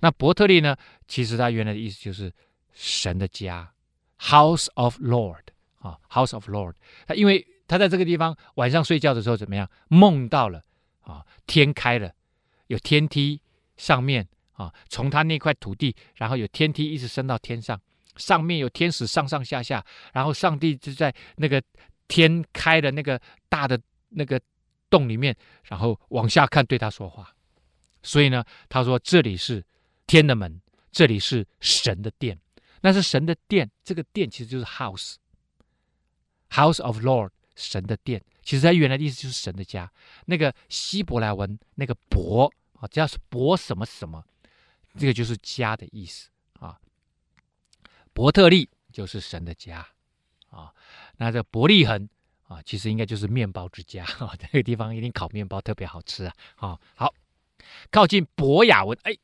[0.00, 0.76] 那伯特利呢？
[1.06, 2.32] 其实他原来的意思就是
[2.72, 3.72] 神的家
[4.18, 5.44] ，House of Lord
[5.78, 6.74] 啊，House of Lord。
[7.06, 9.70] 他因为他在这个地方晚上睡觉的时候怎么样？
[9.86, 10.64] 梦到了
[11.02, 12.14] 啊，天开了，
[12.66, 13.40] 有天梯
[13.76, 14.28] 上面
[14.62, 17.80] 啊，从他那块土地，然后有天梯一直升到天上，
[18.16, 21.62] 上面有天使上上下下，然后上帝就在那个
[22.08, 24.40] 天开的那个大的那个
[24.90, 27.34] 洞里面，然后往下看对他说话。
[28.02, 29.64] 所以呢，他说这里是。
[30.06, 32.36] 天的门，这里是神的殿，
[32.80, 33.70] 那是神的殿。
[33.84, 38.20] 这个殿其实就是 house，house of Lord，神的殿。
[38.42, 39.88] 其实它原来的意思就是神的家。
[40.24, 44.24] 那个希伯来文那个伯啊，只要是伯什么什么，
[44.98, 46.78] 这个就是家的意思啊。
[48.12, 49.86] 伯特利就是神的家
[50.48, 50.72] 啊。
[51.16, 52.08] 那这伯利恒
[52.48, 54.34] 啊，其实应该就是面包之家啊。
[54.38, 56.34] 这个地方一定烤面包特别好吃啊。
[56.56, 57.14] 啊，好，
[57.90, 59.16] 靠近伯雅文，哎。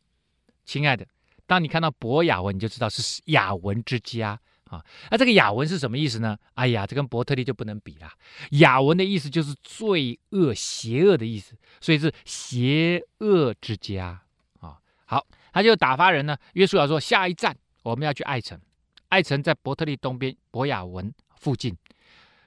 [0.68, 1.06] 亲爱的，
[1.46, 4.84] 当你看到伯雅文，你就知道是雅文之家啊。
[5.12, 6.36] 那这个雅文是什么意思呢？
[6.54, 8.12] 哎呀，这跟伯特利就不能比了。
[8.50, 14.22] 雅文的意思就是罪恶、邪恶的意思，所以是邪恶之家
[14.58, 14.80] 啊。
[15.04, 15.24] 好，
[15.56, 16.36] 他就打发人呢。
[16.52, 18.60] 约书亚说：“下一站我们要去艾城，
[19.08, 21.74] 艾城在伯特利东边，伯雅文附近。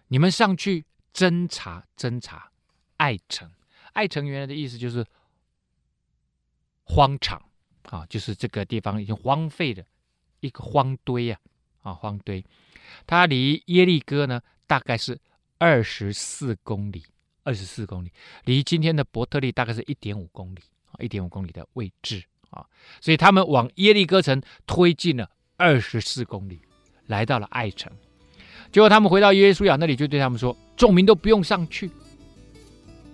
[0.10, 2.52] 你们上去侦查侦查
[2.98, 3.50] 艾城。
[3.94, 5.04] 艾城原来的意思就是
[6.84, 7.42] 荒场。”
[7.90, 9.84] 啊，就是这个地方已经荒废的
[10.42, 11.40] 一个荒堆呀，
[11.82, 12.46] 啊，荒堆，
[13.08, 15.20] 它离耶利哥呢大概是
[15.58, 17.04] 二十四公里，
[17.42, 18.12] 二十四公里，
[18.46, 22.66] 离今天的伯特利大概是一点五公里，啊，一点五公里的位置啊，
[23.02, 26.60] 所以他们往耶利哥城推进了二十四公里，
[27.08, 27.92] 来到了艾城，
[28.72, 31.90] 结果他们回到约书亚那里，就对他们说：众民都不用上去，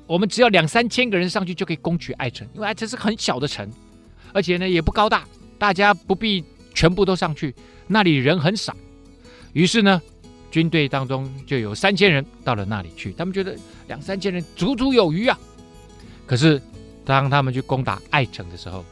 [0.07, 3.69] 我们只要两三千个人上去就可以攻取艾城，因为艾城是很小的城。
[4.33, 5.25] 而且呢，也不高大，
[5.57, 6.43] 大家不必
[6.73, 7.55] 全部都上去，
[7.87, 8.75] 那里人很少。
[9.53, 10.01] 于是呢，
[10.51, 15.39] 军队当中就有三千人到了那里去，他们觉得两三千人足足有余啊。
[16.25, 16.61] 可是
[17.05, 18.83] 当他们去攻打艾城的时候，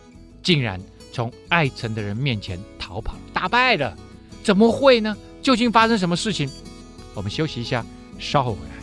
[0.43, 0.79] 竟然
[1.11, 3.97] 从爱城的人面前逃跑，打败了。
[4.43, 5.17] 怎么会呢？
[5.41, 6.49] 究竟发生什么事情？
[7.13, 7.85] 我们休息一下，
[8.19, 8.82] 稍后回来。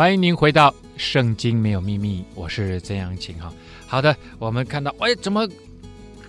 [0.00, 2.24] 欢迎您回到《圣经》，没有秘密。
[2.34, 3.52] 我是曾阳晴哈。
[3.86, 5.46] 好的，我们看到，哎，怎么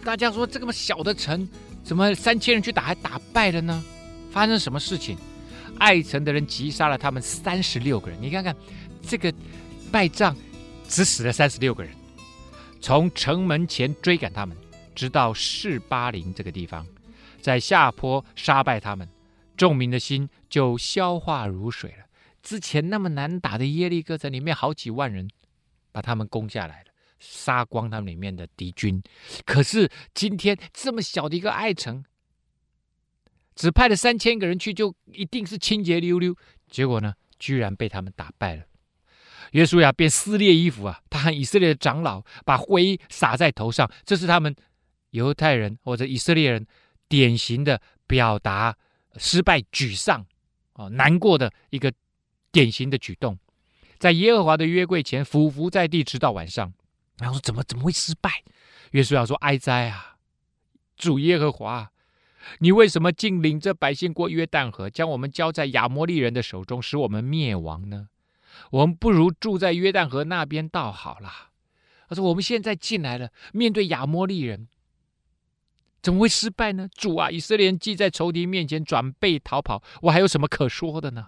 [0.03, 1.47] 大家说这么小的城，
[1.81, 3.81] 怎么三千人去打还打败了呢？
[4.29, 5.17] 发生什么事情？
[5.79, 8.21] 爱城的人击杀了他们三十六个人。
[8.21, 8.53] 你看看
[9.07, 9.33] 这个
[9.89, 10.35] 败仗，
[10.89, 11.93] 只死了三十六个人。
[12.81, 14.53] 从城门前追赶他们，
[14.93, 16.85] 直到士巴林这个地方，
[17.39, 19.07] 在下坡杀败他们，
[19.55, 22.03] 众民的心就消化如水了。
[22.41, 25.29] 之前那么难打的耶利哥城里面好几万人，
[25.91, 29.01] 把他们攻下来了，杀光他们里面的敌军。
[29.45, 32.03] 可是今天这么小的一个艾城，
[33.55, 36.35] 只派了三千个人去，就一定是清洁溜溜。
[36.67, 38.63] 结果呢，居然被他们打败了。
[39.51, 44.55] 约书亚便撕裂衣服啊，他和以色列的长老把灰撒在头上，这是他们
[45.11, 46.65] 犹太人或者以色列人
[47.07, 48.75] 典型的表达
[49.17, 50.25] 失败、沮丧
[50.73, 51.93] 啊、难过的一个。
[52.51, 53.37] 典型的举动，
[53.97, 56.73] 在耶和华的约柜前俯伏在地，直到晚上。
[57.19, 58.43] 然后说：“怎么怎么会失败？”
[58.91, 60.15] 约书亚说：“哀哉啊，
[60.97, 61.91] 主耶和华，
[62.59, 68.09] 你为什么竟领着百姓过约旦河，将我们交在亚摩利人的手中，使我们灭亡呢？
[68.71, 71.31] 我们不如住在约旦河那边倒好了。”
[72.09, 74.67] 他说：“我们现在进来了，面对亚摩利人，
[76.01, 76.89] 怎么会失败呢？
[76.91, 81.27] 主啊，以色列人既在仇敌面前转背逃跑，我还有什么可说的呢？”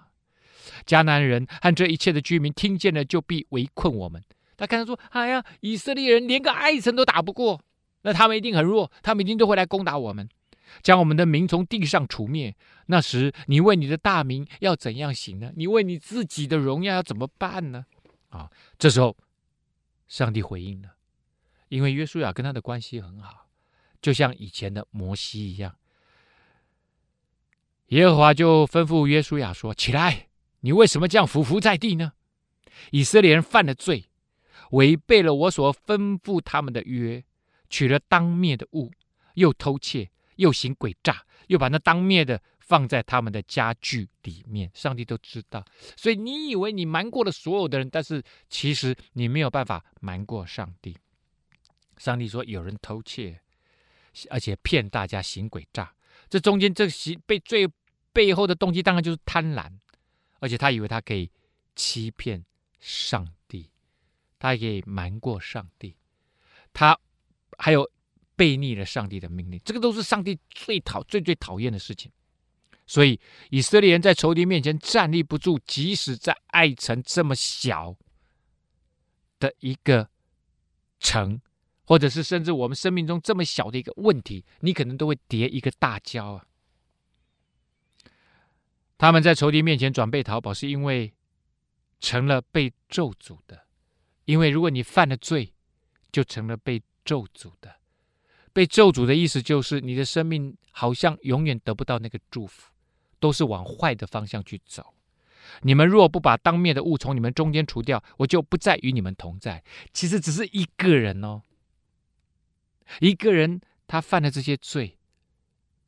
[0.85, 4.23] 迦南人和这一切的居民听见了，就必围困我们。
[4.55, 7.61] 他看他说：“哎呀，以色列人连个艾城都打不过，
[8.03, 10.29] 那他们一定很弱，他们一定都会来攻打我们。”
[10.81, 12.55] 将我们的民从地上除灭。
[12.87, 15.51] 那时，你为你的大名要怎样行呢？
[15.55, 17.85] 你为你自己的荣耀要怎么办呢？
[18.29, 18.49] 啊，
[18.79, 19.15] 这时候，
[20.07, 20.95] 上帝回应了，
[21.69, 23.47] 因为约书亚跟他的关系很好，
[24.01, 25.75] 就像以前的摩西一样。
[27.89, 30.29] 耶和华就吩咐约书亚说：“起来，
[30.63, 32.13] 你为什么这样伏伏在地呢？
[32.91, 34.09] 以色列人犯了罪，
[34.71, 37.23] 违背了我所吩咐他们的约，
[37.69, 38.91] 取了当灭的物，
[39.35, 45.63] 又偷窃，又行诡诈，又把那当灭的。”放在他们的家具里面，上帝都知道。
[45.97, 50.97] 所以你以为你瞒过了所有的人，但是其实你没有办法瞒过上帝。
[51.97, 53.41] 上帝说有人偷窃，
[54.29, 55.93] 而且骗大家行诡诈，
[56.29, 57.69] 这中间这行被最
[58.13, 59.69] 背后的动机当然就是贪婪，
[60.43, 61.31] 而且他以为他可以
[61.73, 62.43] 欺骗
[62.81, 63.69] 上帝，
[64.37, 65.95] 他可以瞒过上帝，
[66.73, 66.99] 他
[67.57, 67.89] 还有
[68.35, 72.11] 背逆了上帝的命令，这个都是上帝最讨最最讨厌的事情。
[72.85, 73.17] 所以
[73.51, 77.95] 以色列人在仇敌面前站立不住，即使在爱城这么小
[79.39, 80.09] 的一个
[80.99, 81.39] 城，
[81.85, 86.45] 或者是甚至我们生命中这么小的一个问题，你可能都会叠一个大跤啊！
[89.03, 91.13] 他们在仇敌面前转背逃跑，是因为
[91.99, 93.67] 成了被咒诅的。
[94.23, 95.51] 因为如果你犯了罪，
[96.09, 97.75] 就成了被咒诅的。
[98.53, 102.71] 被咒诅的意思就是你的生命好像永远得不到那个祝福。
[103.19, 104.93] 都是往坏的方向去走。
[105.63, 109.65] 你们若不把当面的物从你们中间除掉，我就不再与你们同在。
[109.91, 111.41] 其实只是一个人哦，
[113.01, 114.97] 一个人他犯了这些罪，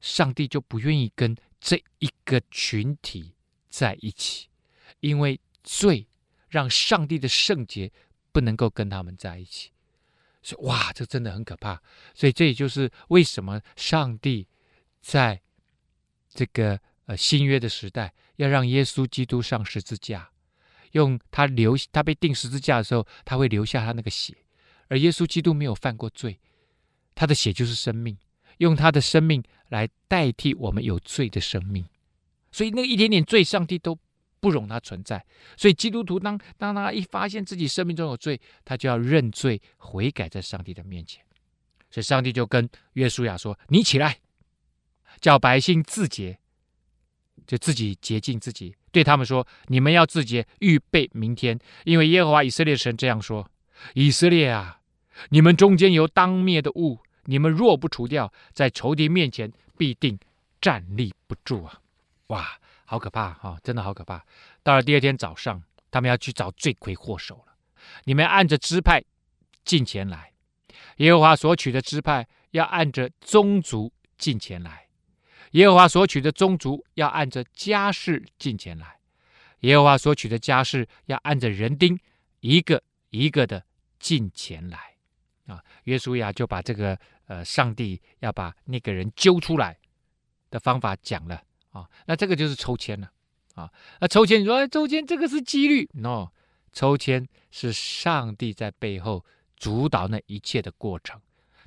[0.01, 3.33] 上帝就不愿意跟这一个群体
[3.69, 4.47] 在一起，
[4.99, 6.07] 因为罪
[6.49, 7.91] 让上帝的圣洁
[8.31, 9.71] 不能够跟他们在一起。
[10.41, 11.81] 所以哇，这真的很可怕。
[12.13, 14.47] 所以这也就是为什么上帝
[15.01, 15.41] 在
[16.29, 16.79] 这个。
[17.07, 20.31] 呃，新约的时代要让耶稣基督上十字架，
[20.93, 24.35] 用他流，他被钉十字架的时候，他会留下他那个血。
[24.87, 26.39] 而耶稣基督没有犯过罪，
[27.13, 28.17] 他的血就是生命，
[28.57, 31.85] 用他的生命来代替我们有罪的生命。
[32.51, 33.97] 所以那一点点罪，上帝都
[34.39, 35.25] 不容他存在。
[35.57, 41.23] 所以基督徒当当他一发现自己生命中有罪，他就要认罪悔改在上帝的面前。
[41.89, 44.19] 所以上帝就跟约书亚说：“你起来，
[45.19, 46.39] 叫百姓自洁。”
[47.45, 53.47] 就自己洁净自己，对他们说：“你们要自洁，预备明天，因为耶和华以色列神这样说：
[53.93, 54.79] 以色列啊，
[55.29, 60.17] 你们中间有当灭的物，你们若不除掉，在仇敌面前必定
[60.61, 61.81] 站立不住啊！
[62.27, 64.25] 哇，好可怕哈、哦，真的好可怕。
[64.63, 65.61] 到了第二天早上，
[65.91, 67.55] 他们要去找罪魁祸首了。
[68.05, 69.03] 你们按着支派
[69.63, 70.31] 进前来，
[70.97, 74.87] 耶和华所取的支派要按着宗族进前来。”
[75.51, 78.99] 耶和华所取的宗族要按着家室进前来，
[79.61, 81.97] 耶和华所取的家室要按着人丁
[82.41, 83.63] 一个一个的
[83.97, 84.77] 进前来。
[85.45, 89.77] 啊，约书亚就把这个呃，上帝要把那个人揪出来
[90.49, 91.89] 的方法讲了啊。
[92.05, 93.11] 那这个就是抽签了
[93.53, 93.71] 啊。
[93.99, 96.27] 那抽签你说，哎，抽签这个是几率？no，
[96.73, 99.25] 抽签是上帝在背后
[99.57, 101.19] 主导那一切的过程，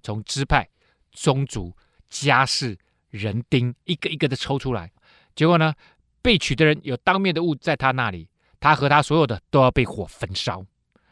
[0.03, 0.69] 从支派、
[1.13, 1.77] 宗族、
[2.09, 2.79] 家世。
[3.11, 4.93] 人丁一个一个的抽出来，
[5.35, 5.75] 结果呢，
[6.21, 8.29] 被取的人有当面的物在他那里，
[8.61, 10.63] 他和他所有的都要被火焚烧，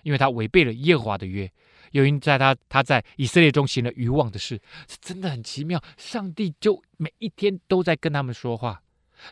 [0.03, 1.51] 因为他违背了耶和华的约，
[1.93, 5.83] 又因在他他在以色列中行了愚妄的事，是真的很奇妙。
[5.97, 8.83] 上帝就每一天都在跟他们说话，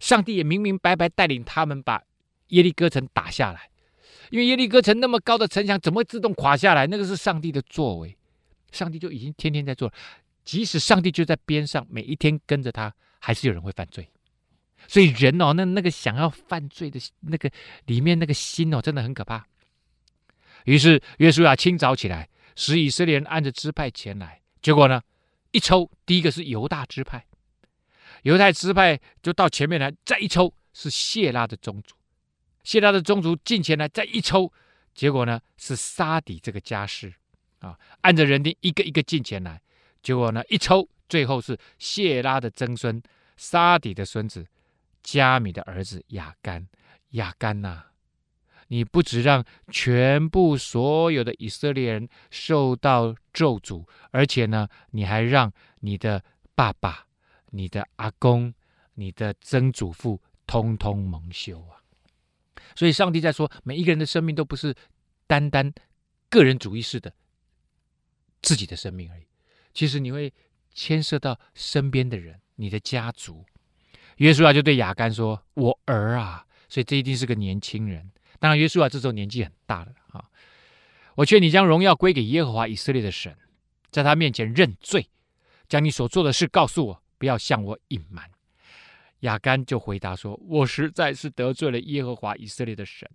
[0.01, 2.03] 上帝也明明白白带领他们把
[2.49, 3.69] 耶利哥城打下来，
[4.31, 6.87] 因为耶利哥城那么高的城墙怎么会自动垮下来？
[6.87, 8.17] 那个是上帝的作为，
[8.73, 9.93] 上帝就已经天天在做。
[10.45, 14.09] 即使上帝就在边上，每一天跟着他，还是有人会犯罪。
[14.87, 17.51] 所以人哦，那那个想要犯罪的那个
[17.87, 19.47] 里面那个心哦，真的很可怕。
[20.67, 24.41] 于是约书亚清早起来，使以色列人按着支派前来。
[24.63, 25.03] 结果呢，
[25.53, 27.27] 一抽，第一个是犹大支派，
[28.23, 31.95] 犹太支派就到前面来，再一抽是谢拉的宗族，
[32.63, 34.53] 谢拉的宗族进前来，再一抽，
[34.95, 37.13] 结果呢是沙底这个家世
[37.61, 39.61] 啊，按着人丁一个一个进前来。
[40.03, 43.03] 结果呢，一抽，最后是谢拉的曾孙
[43.37, 44.47] 沙底的孙子
[45.03, 46.67] 加米的儿子雅干。
[47.11, 47.85] 雅干呐、
[48.69, 56.23] 你不只让全部所有的以色列人受到咒诅，而且呢，你还让你的
[56.55, 57.07] 爸爸、
[57.51, 58.53] 你的阿公、
[58.95, 61.83] 你的曾祖父通通蒙羞啊！
[62.77, 64.75] 所以，上帝在说，每一个人的生命都不是
[65.27, 65.73] 单单
[66.29, 67.13] 个人主义式的
[68.43, 69.25] 自己的生命而已。
[69.73, 70.33] 其实你会
[70.73, 73.45] 牵涉到身边的人，你的家族。
[74.17, 78.11] 约书亚就对亚干说：“我儿啊，所以这一定是个年轻人。
[78.45, 80.23] 当然，约书亚这时候年纪很大了啊。
[81.15, 83.35] 我劝你将荣耀归给耶和华以色列的神，
[83.91, 85.09] 在他面前认罪，
[85.67, 88.31] 将你所做的事告诉我，不要向我隐瞒。”
[89.21, 93.11] 亚干就回答说：“我实在是得罪了耶和华以色列的神，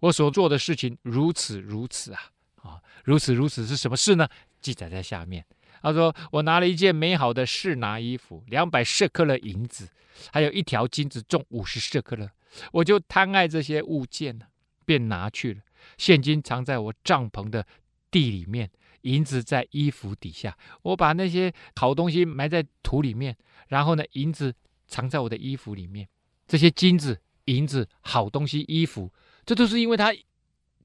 [0.00, 2.30] 我所做的事情如此如此啊
[2.62, 4.26] 啊，如此如此是什么事呢？
[4.62, 5.44] 记载在下面。
[5.82, 9.90] 他说：我拿了一件美好的示拿衣服，两百舍克勒银子，
[10.32, 12.30] 还有一条金子重五十舍克勒，
[12.72, 14.40] 我就贪爱这些物件，
[14.84, 15.60] 便拿去了。
[15.96, 17.66] 现金藏在我帐篷的
[18.10, 18.70] 地里面，
[19.02, 20.56] 银子在衣服底下。
[20.82, 23.36] 我把那些好东西埋在土里面，
[23.68, 24.54] 然后呢，银子。”
[24.88, 26.06] 藏在我的衣服里面，
[26.46, 29.10] 这些金子、银子、好东西、衣服，
[29.46, 30.12] 这都是因为他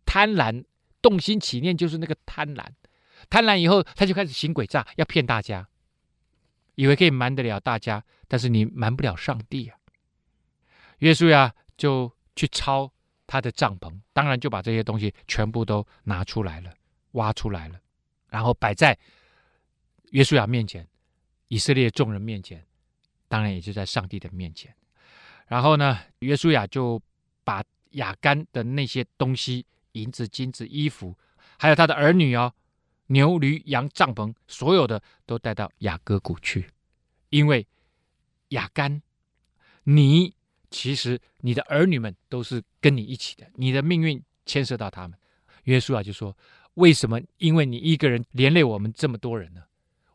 [0.05, 0.63] 贪婪、
[1.01, 2.65] 动心起念，就是那个贪婪。
[3.29, 5.67] 贪婪以后，他就开始行诡诈，要骗大家，
[6.75, 9.76] 以为可以瞒得了大家，但是你瞒不了上帝啊。
[10.99, 12.91] 约书亚就去抄
[13.25, 16.73] 他的帐篷，当然就把这些东西全部都拿出来了，
[17.11, 17.79] 挖出来了，
[18.29, 18.97] 然后摆在
[20.11, 20.87] 约书亚面前，
[21.47, 22.63] 以色列众人面前。
[23.29, 24.73] 当然也就在上帝的面前，
[25.47, 26.97] 然后呢，约书亚就
[27.43, 31.13] 把亚干的那些东西，银子、金子、衣服，
[31.59, 32.53] 还有他的儿女哦，
[33.07, 36.71] 牛驴羊帐篷，所有的都带到雅各谷去，
[37.29, 37.67] 因为
[38.51, 39.01] 亚干，
[39.83, 40.33] 你
[40.69, 45.17] 其实你的儿女们都是跟你一起的，你的命运牵涉到他们。
[45.63, 46.35] 约书亚就说：
[46.75, 47.19] 为什么？
[47.37, 49.63] 因为你一个人连累我们这么多人呢？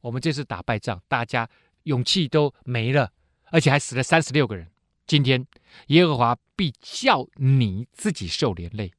[0.01, 1.49] 我们这次打败仗，大家。
[1.85, 3.11] 勇气都没了，
[3.47, 4.71] 而且还死了三十六个人。
[5.05, 5.45] 今天
[5.89, 8.93] 耶和华必叫你自己受连累。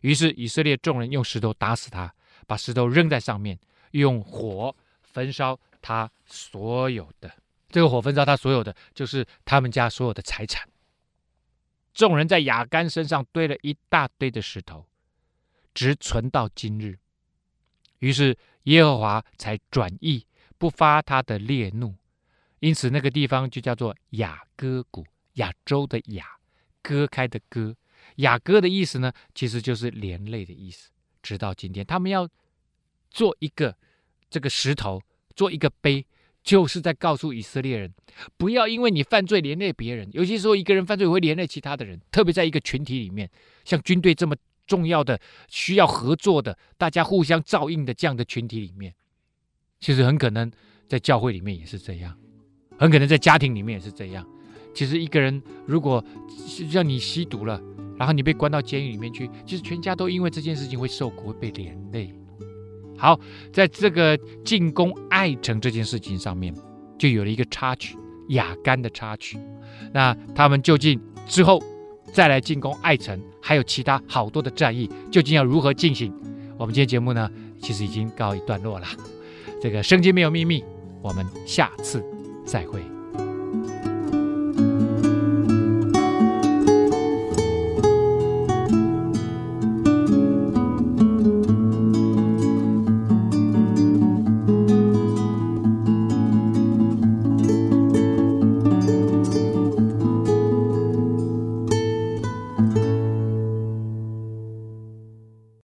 [0.00, 2.12] 于是以色列众人用石头打死他，
[2.44, 3.56] 把石头扔在上面，
[3.92, 4.74] 用火
[5.04, 7.32] 焚烧他所有的。
[7.68, 10.68] 这个火焚烧他所有的，就是他们家所有的财产。
[11.96, 14.86] 众人在雅干身上堆了一大堆的石头，
[15.72, 16.98] 直存到今日。
[18.00, 20.26] 于是耶和华才转意，
[20.58, 21.94] 不发他的烈怒。
[22.58, 26.36] 因此，那个地方就叫做雅歌谷，亚洲的雅，
[26.82, 27.74] 割开的割，
[28.16, 30.90] 雅歌的意思呢，其实就是连累的意思。
[31.22, 32.28] 直到今天，他们要
[33.10, 33.74] 做一个
[34.28, 35.00] 这个石头，
[35.34, 36.06] 做一个碑，
[36.46, 37.92] 就是在告诉以色列人，
[38.36, 43.28] 不要因为你犯罪连累别人，尤其说一个人犯罪会连累其他的人，特别在一个群体里面，
[43.64, 48.94] 像军队这么重要的、需要合作的、大家互相照应的这样的群体里面，
[49.80, 50.48] 其实很可能
[50.88, 52.16] 在教会里面也是这样。
[52.78, 54.24] 很可能在家庭里面也是这样。
[54.72, 56.04] 其实一个人如果
[56.70, 57.60] 让你吸毒了，
[57.98, 62.14] 然后你被关到监狱里面去，其实全家都因为这件事情会受苦，会被连累。
[62.96, 63.18] 好，
[63.52, 66.54] 在这个进攻爱城这件事情上面，
[66.98, 67.96] 就有了一个插曲，
[68.28, 69.38] 雅干的插曲。
[69.92, 71.62] 那他们究竟之后
[72.12, 76.12] 再来进攻爱城，还有其他好多的战役，究竟要如何进行？
[76.58, 77.30] 我们今天节目呢，
[77.60, 78.86] 其实已经告一段落了。
[79.60, 80.64] 这个圣经没有秘密，
[81.02, 82.04] 我们下次。
[82.46, 82.95] 再会。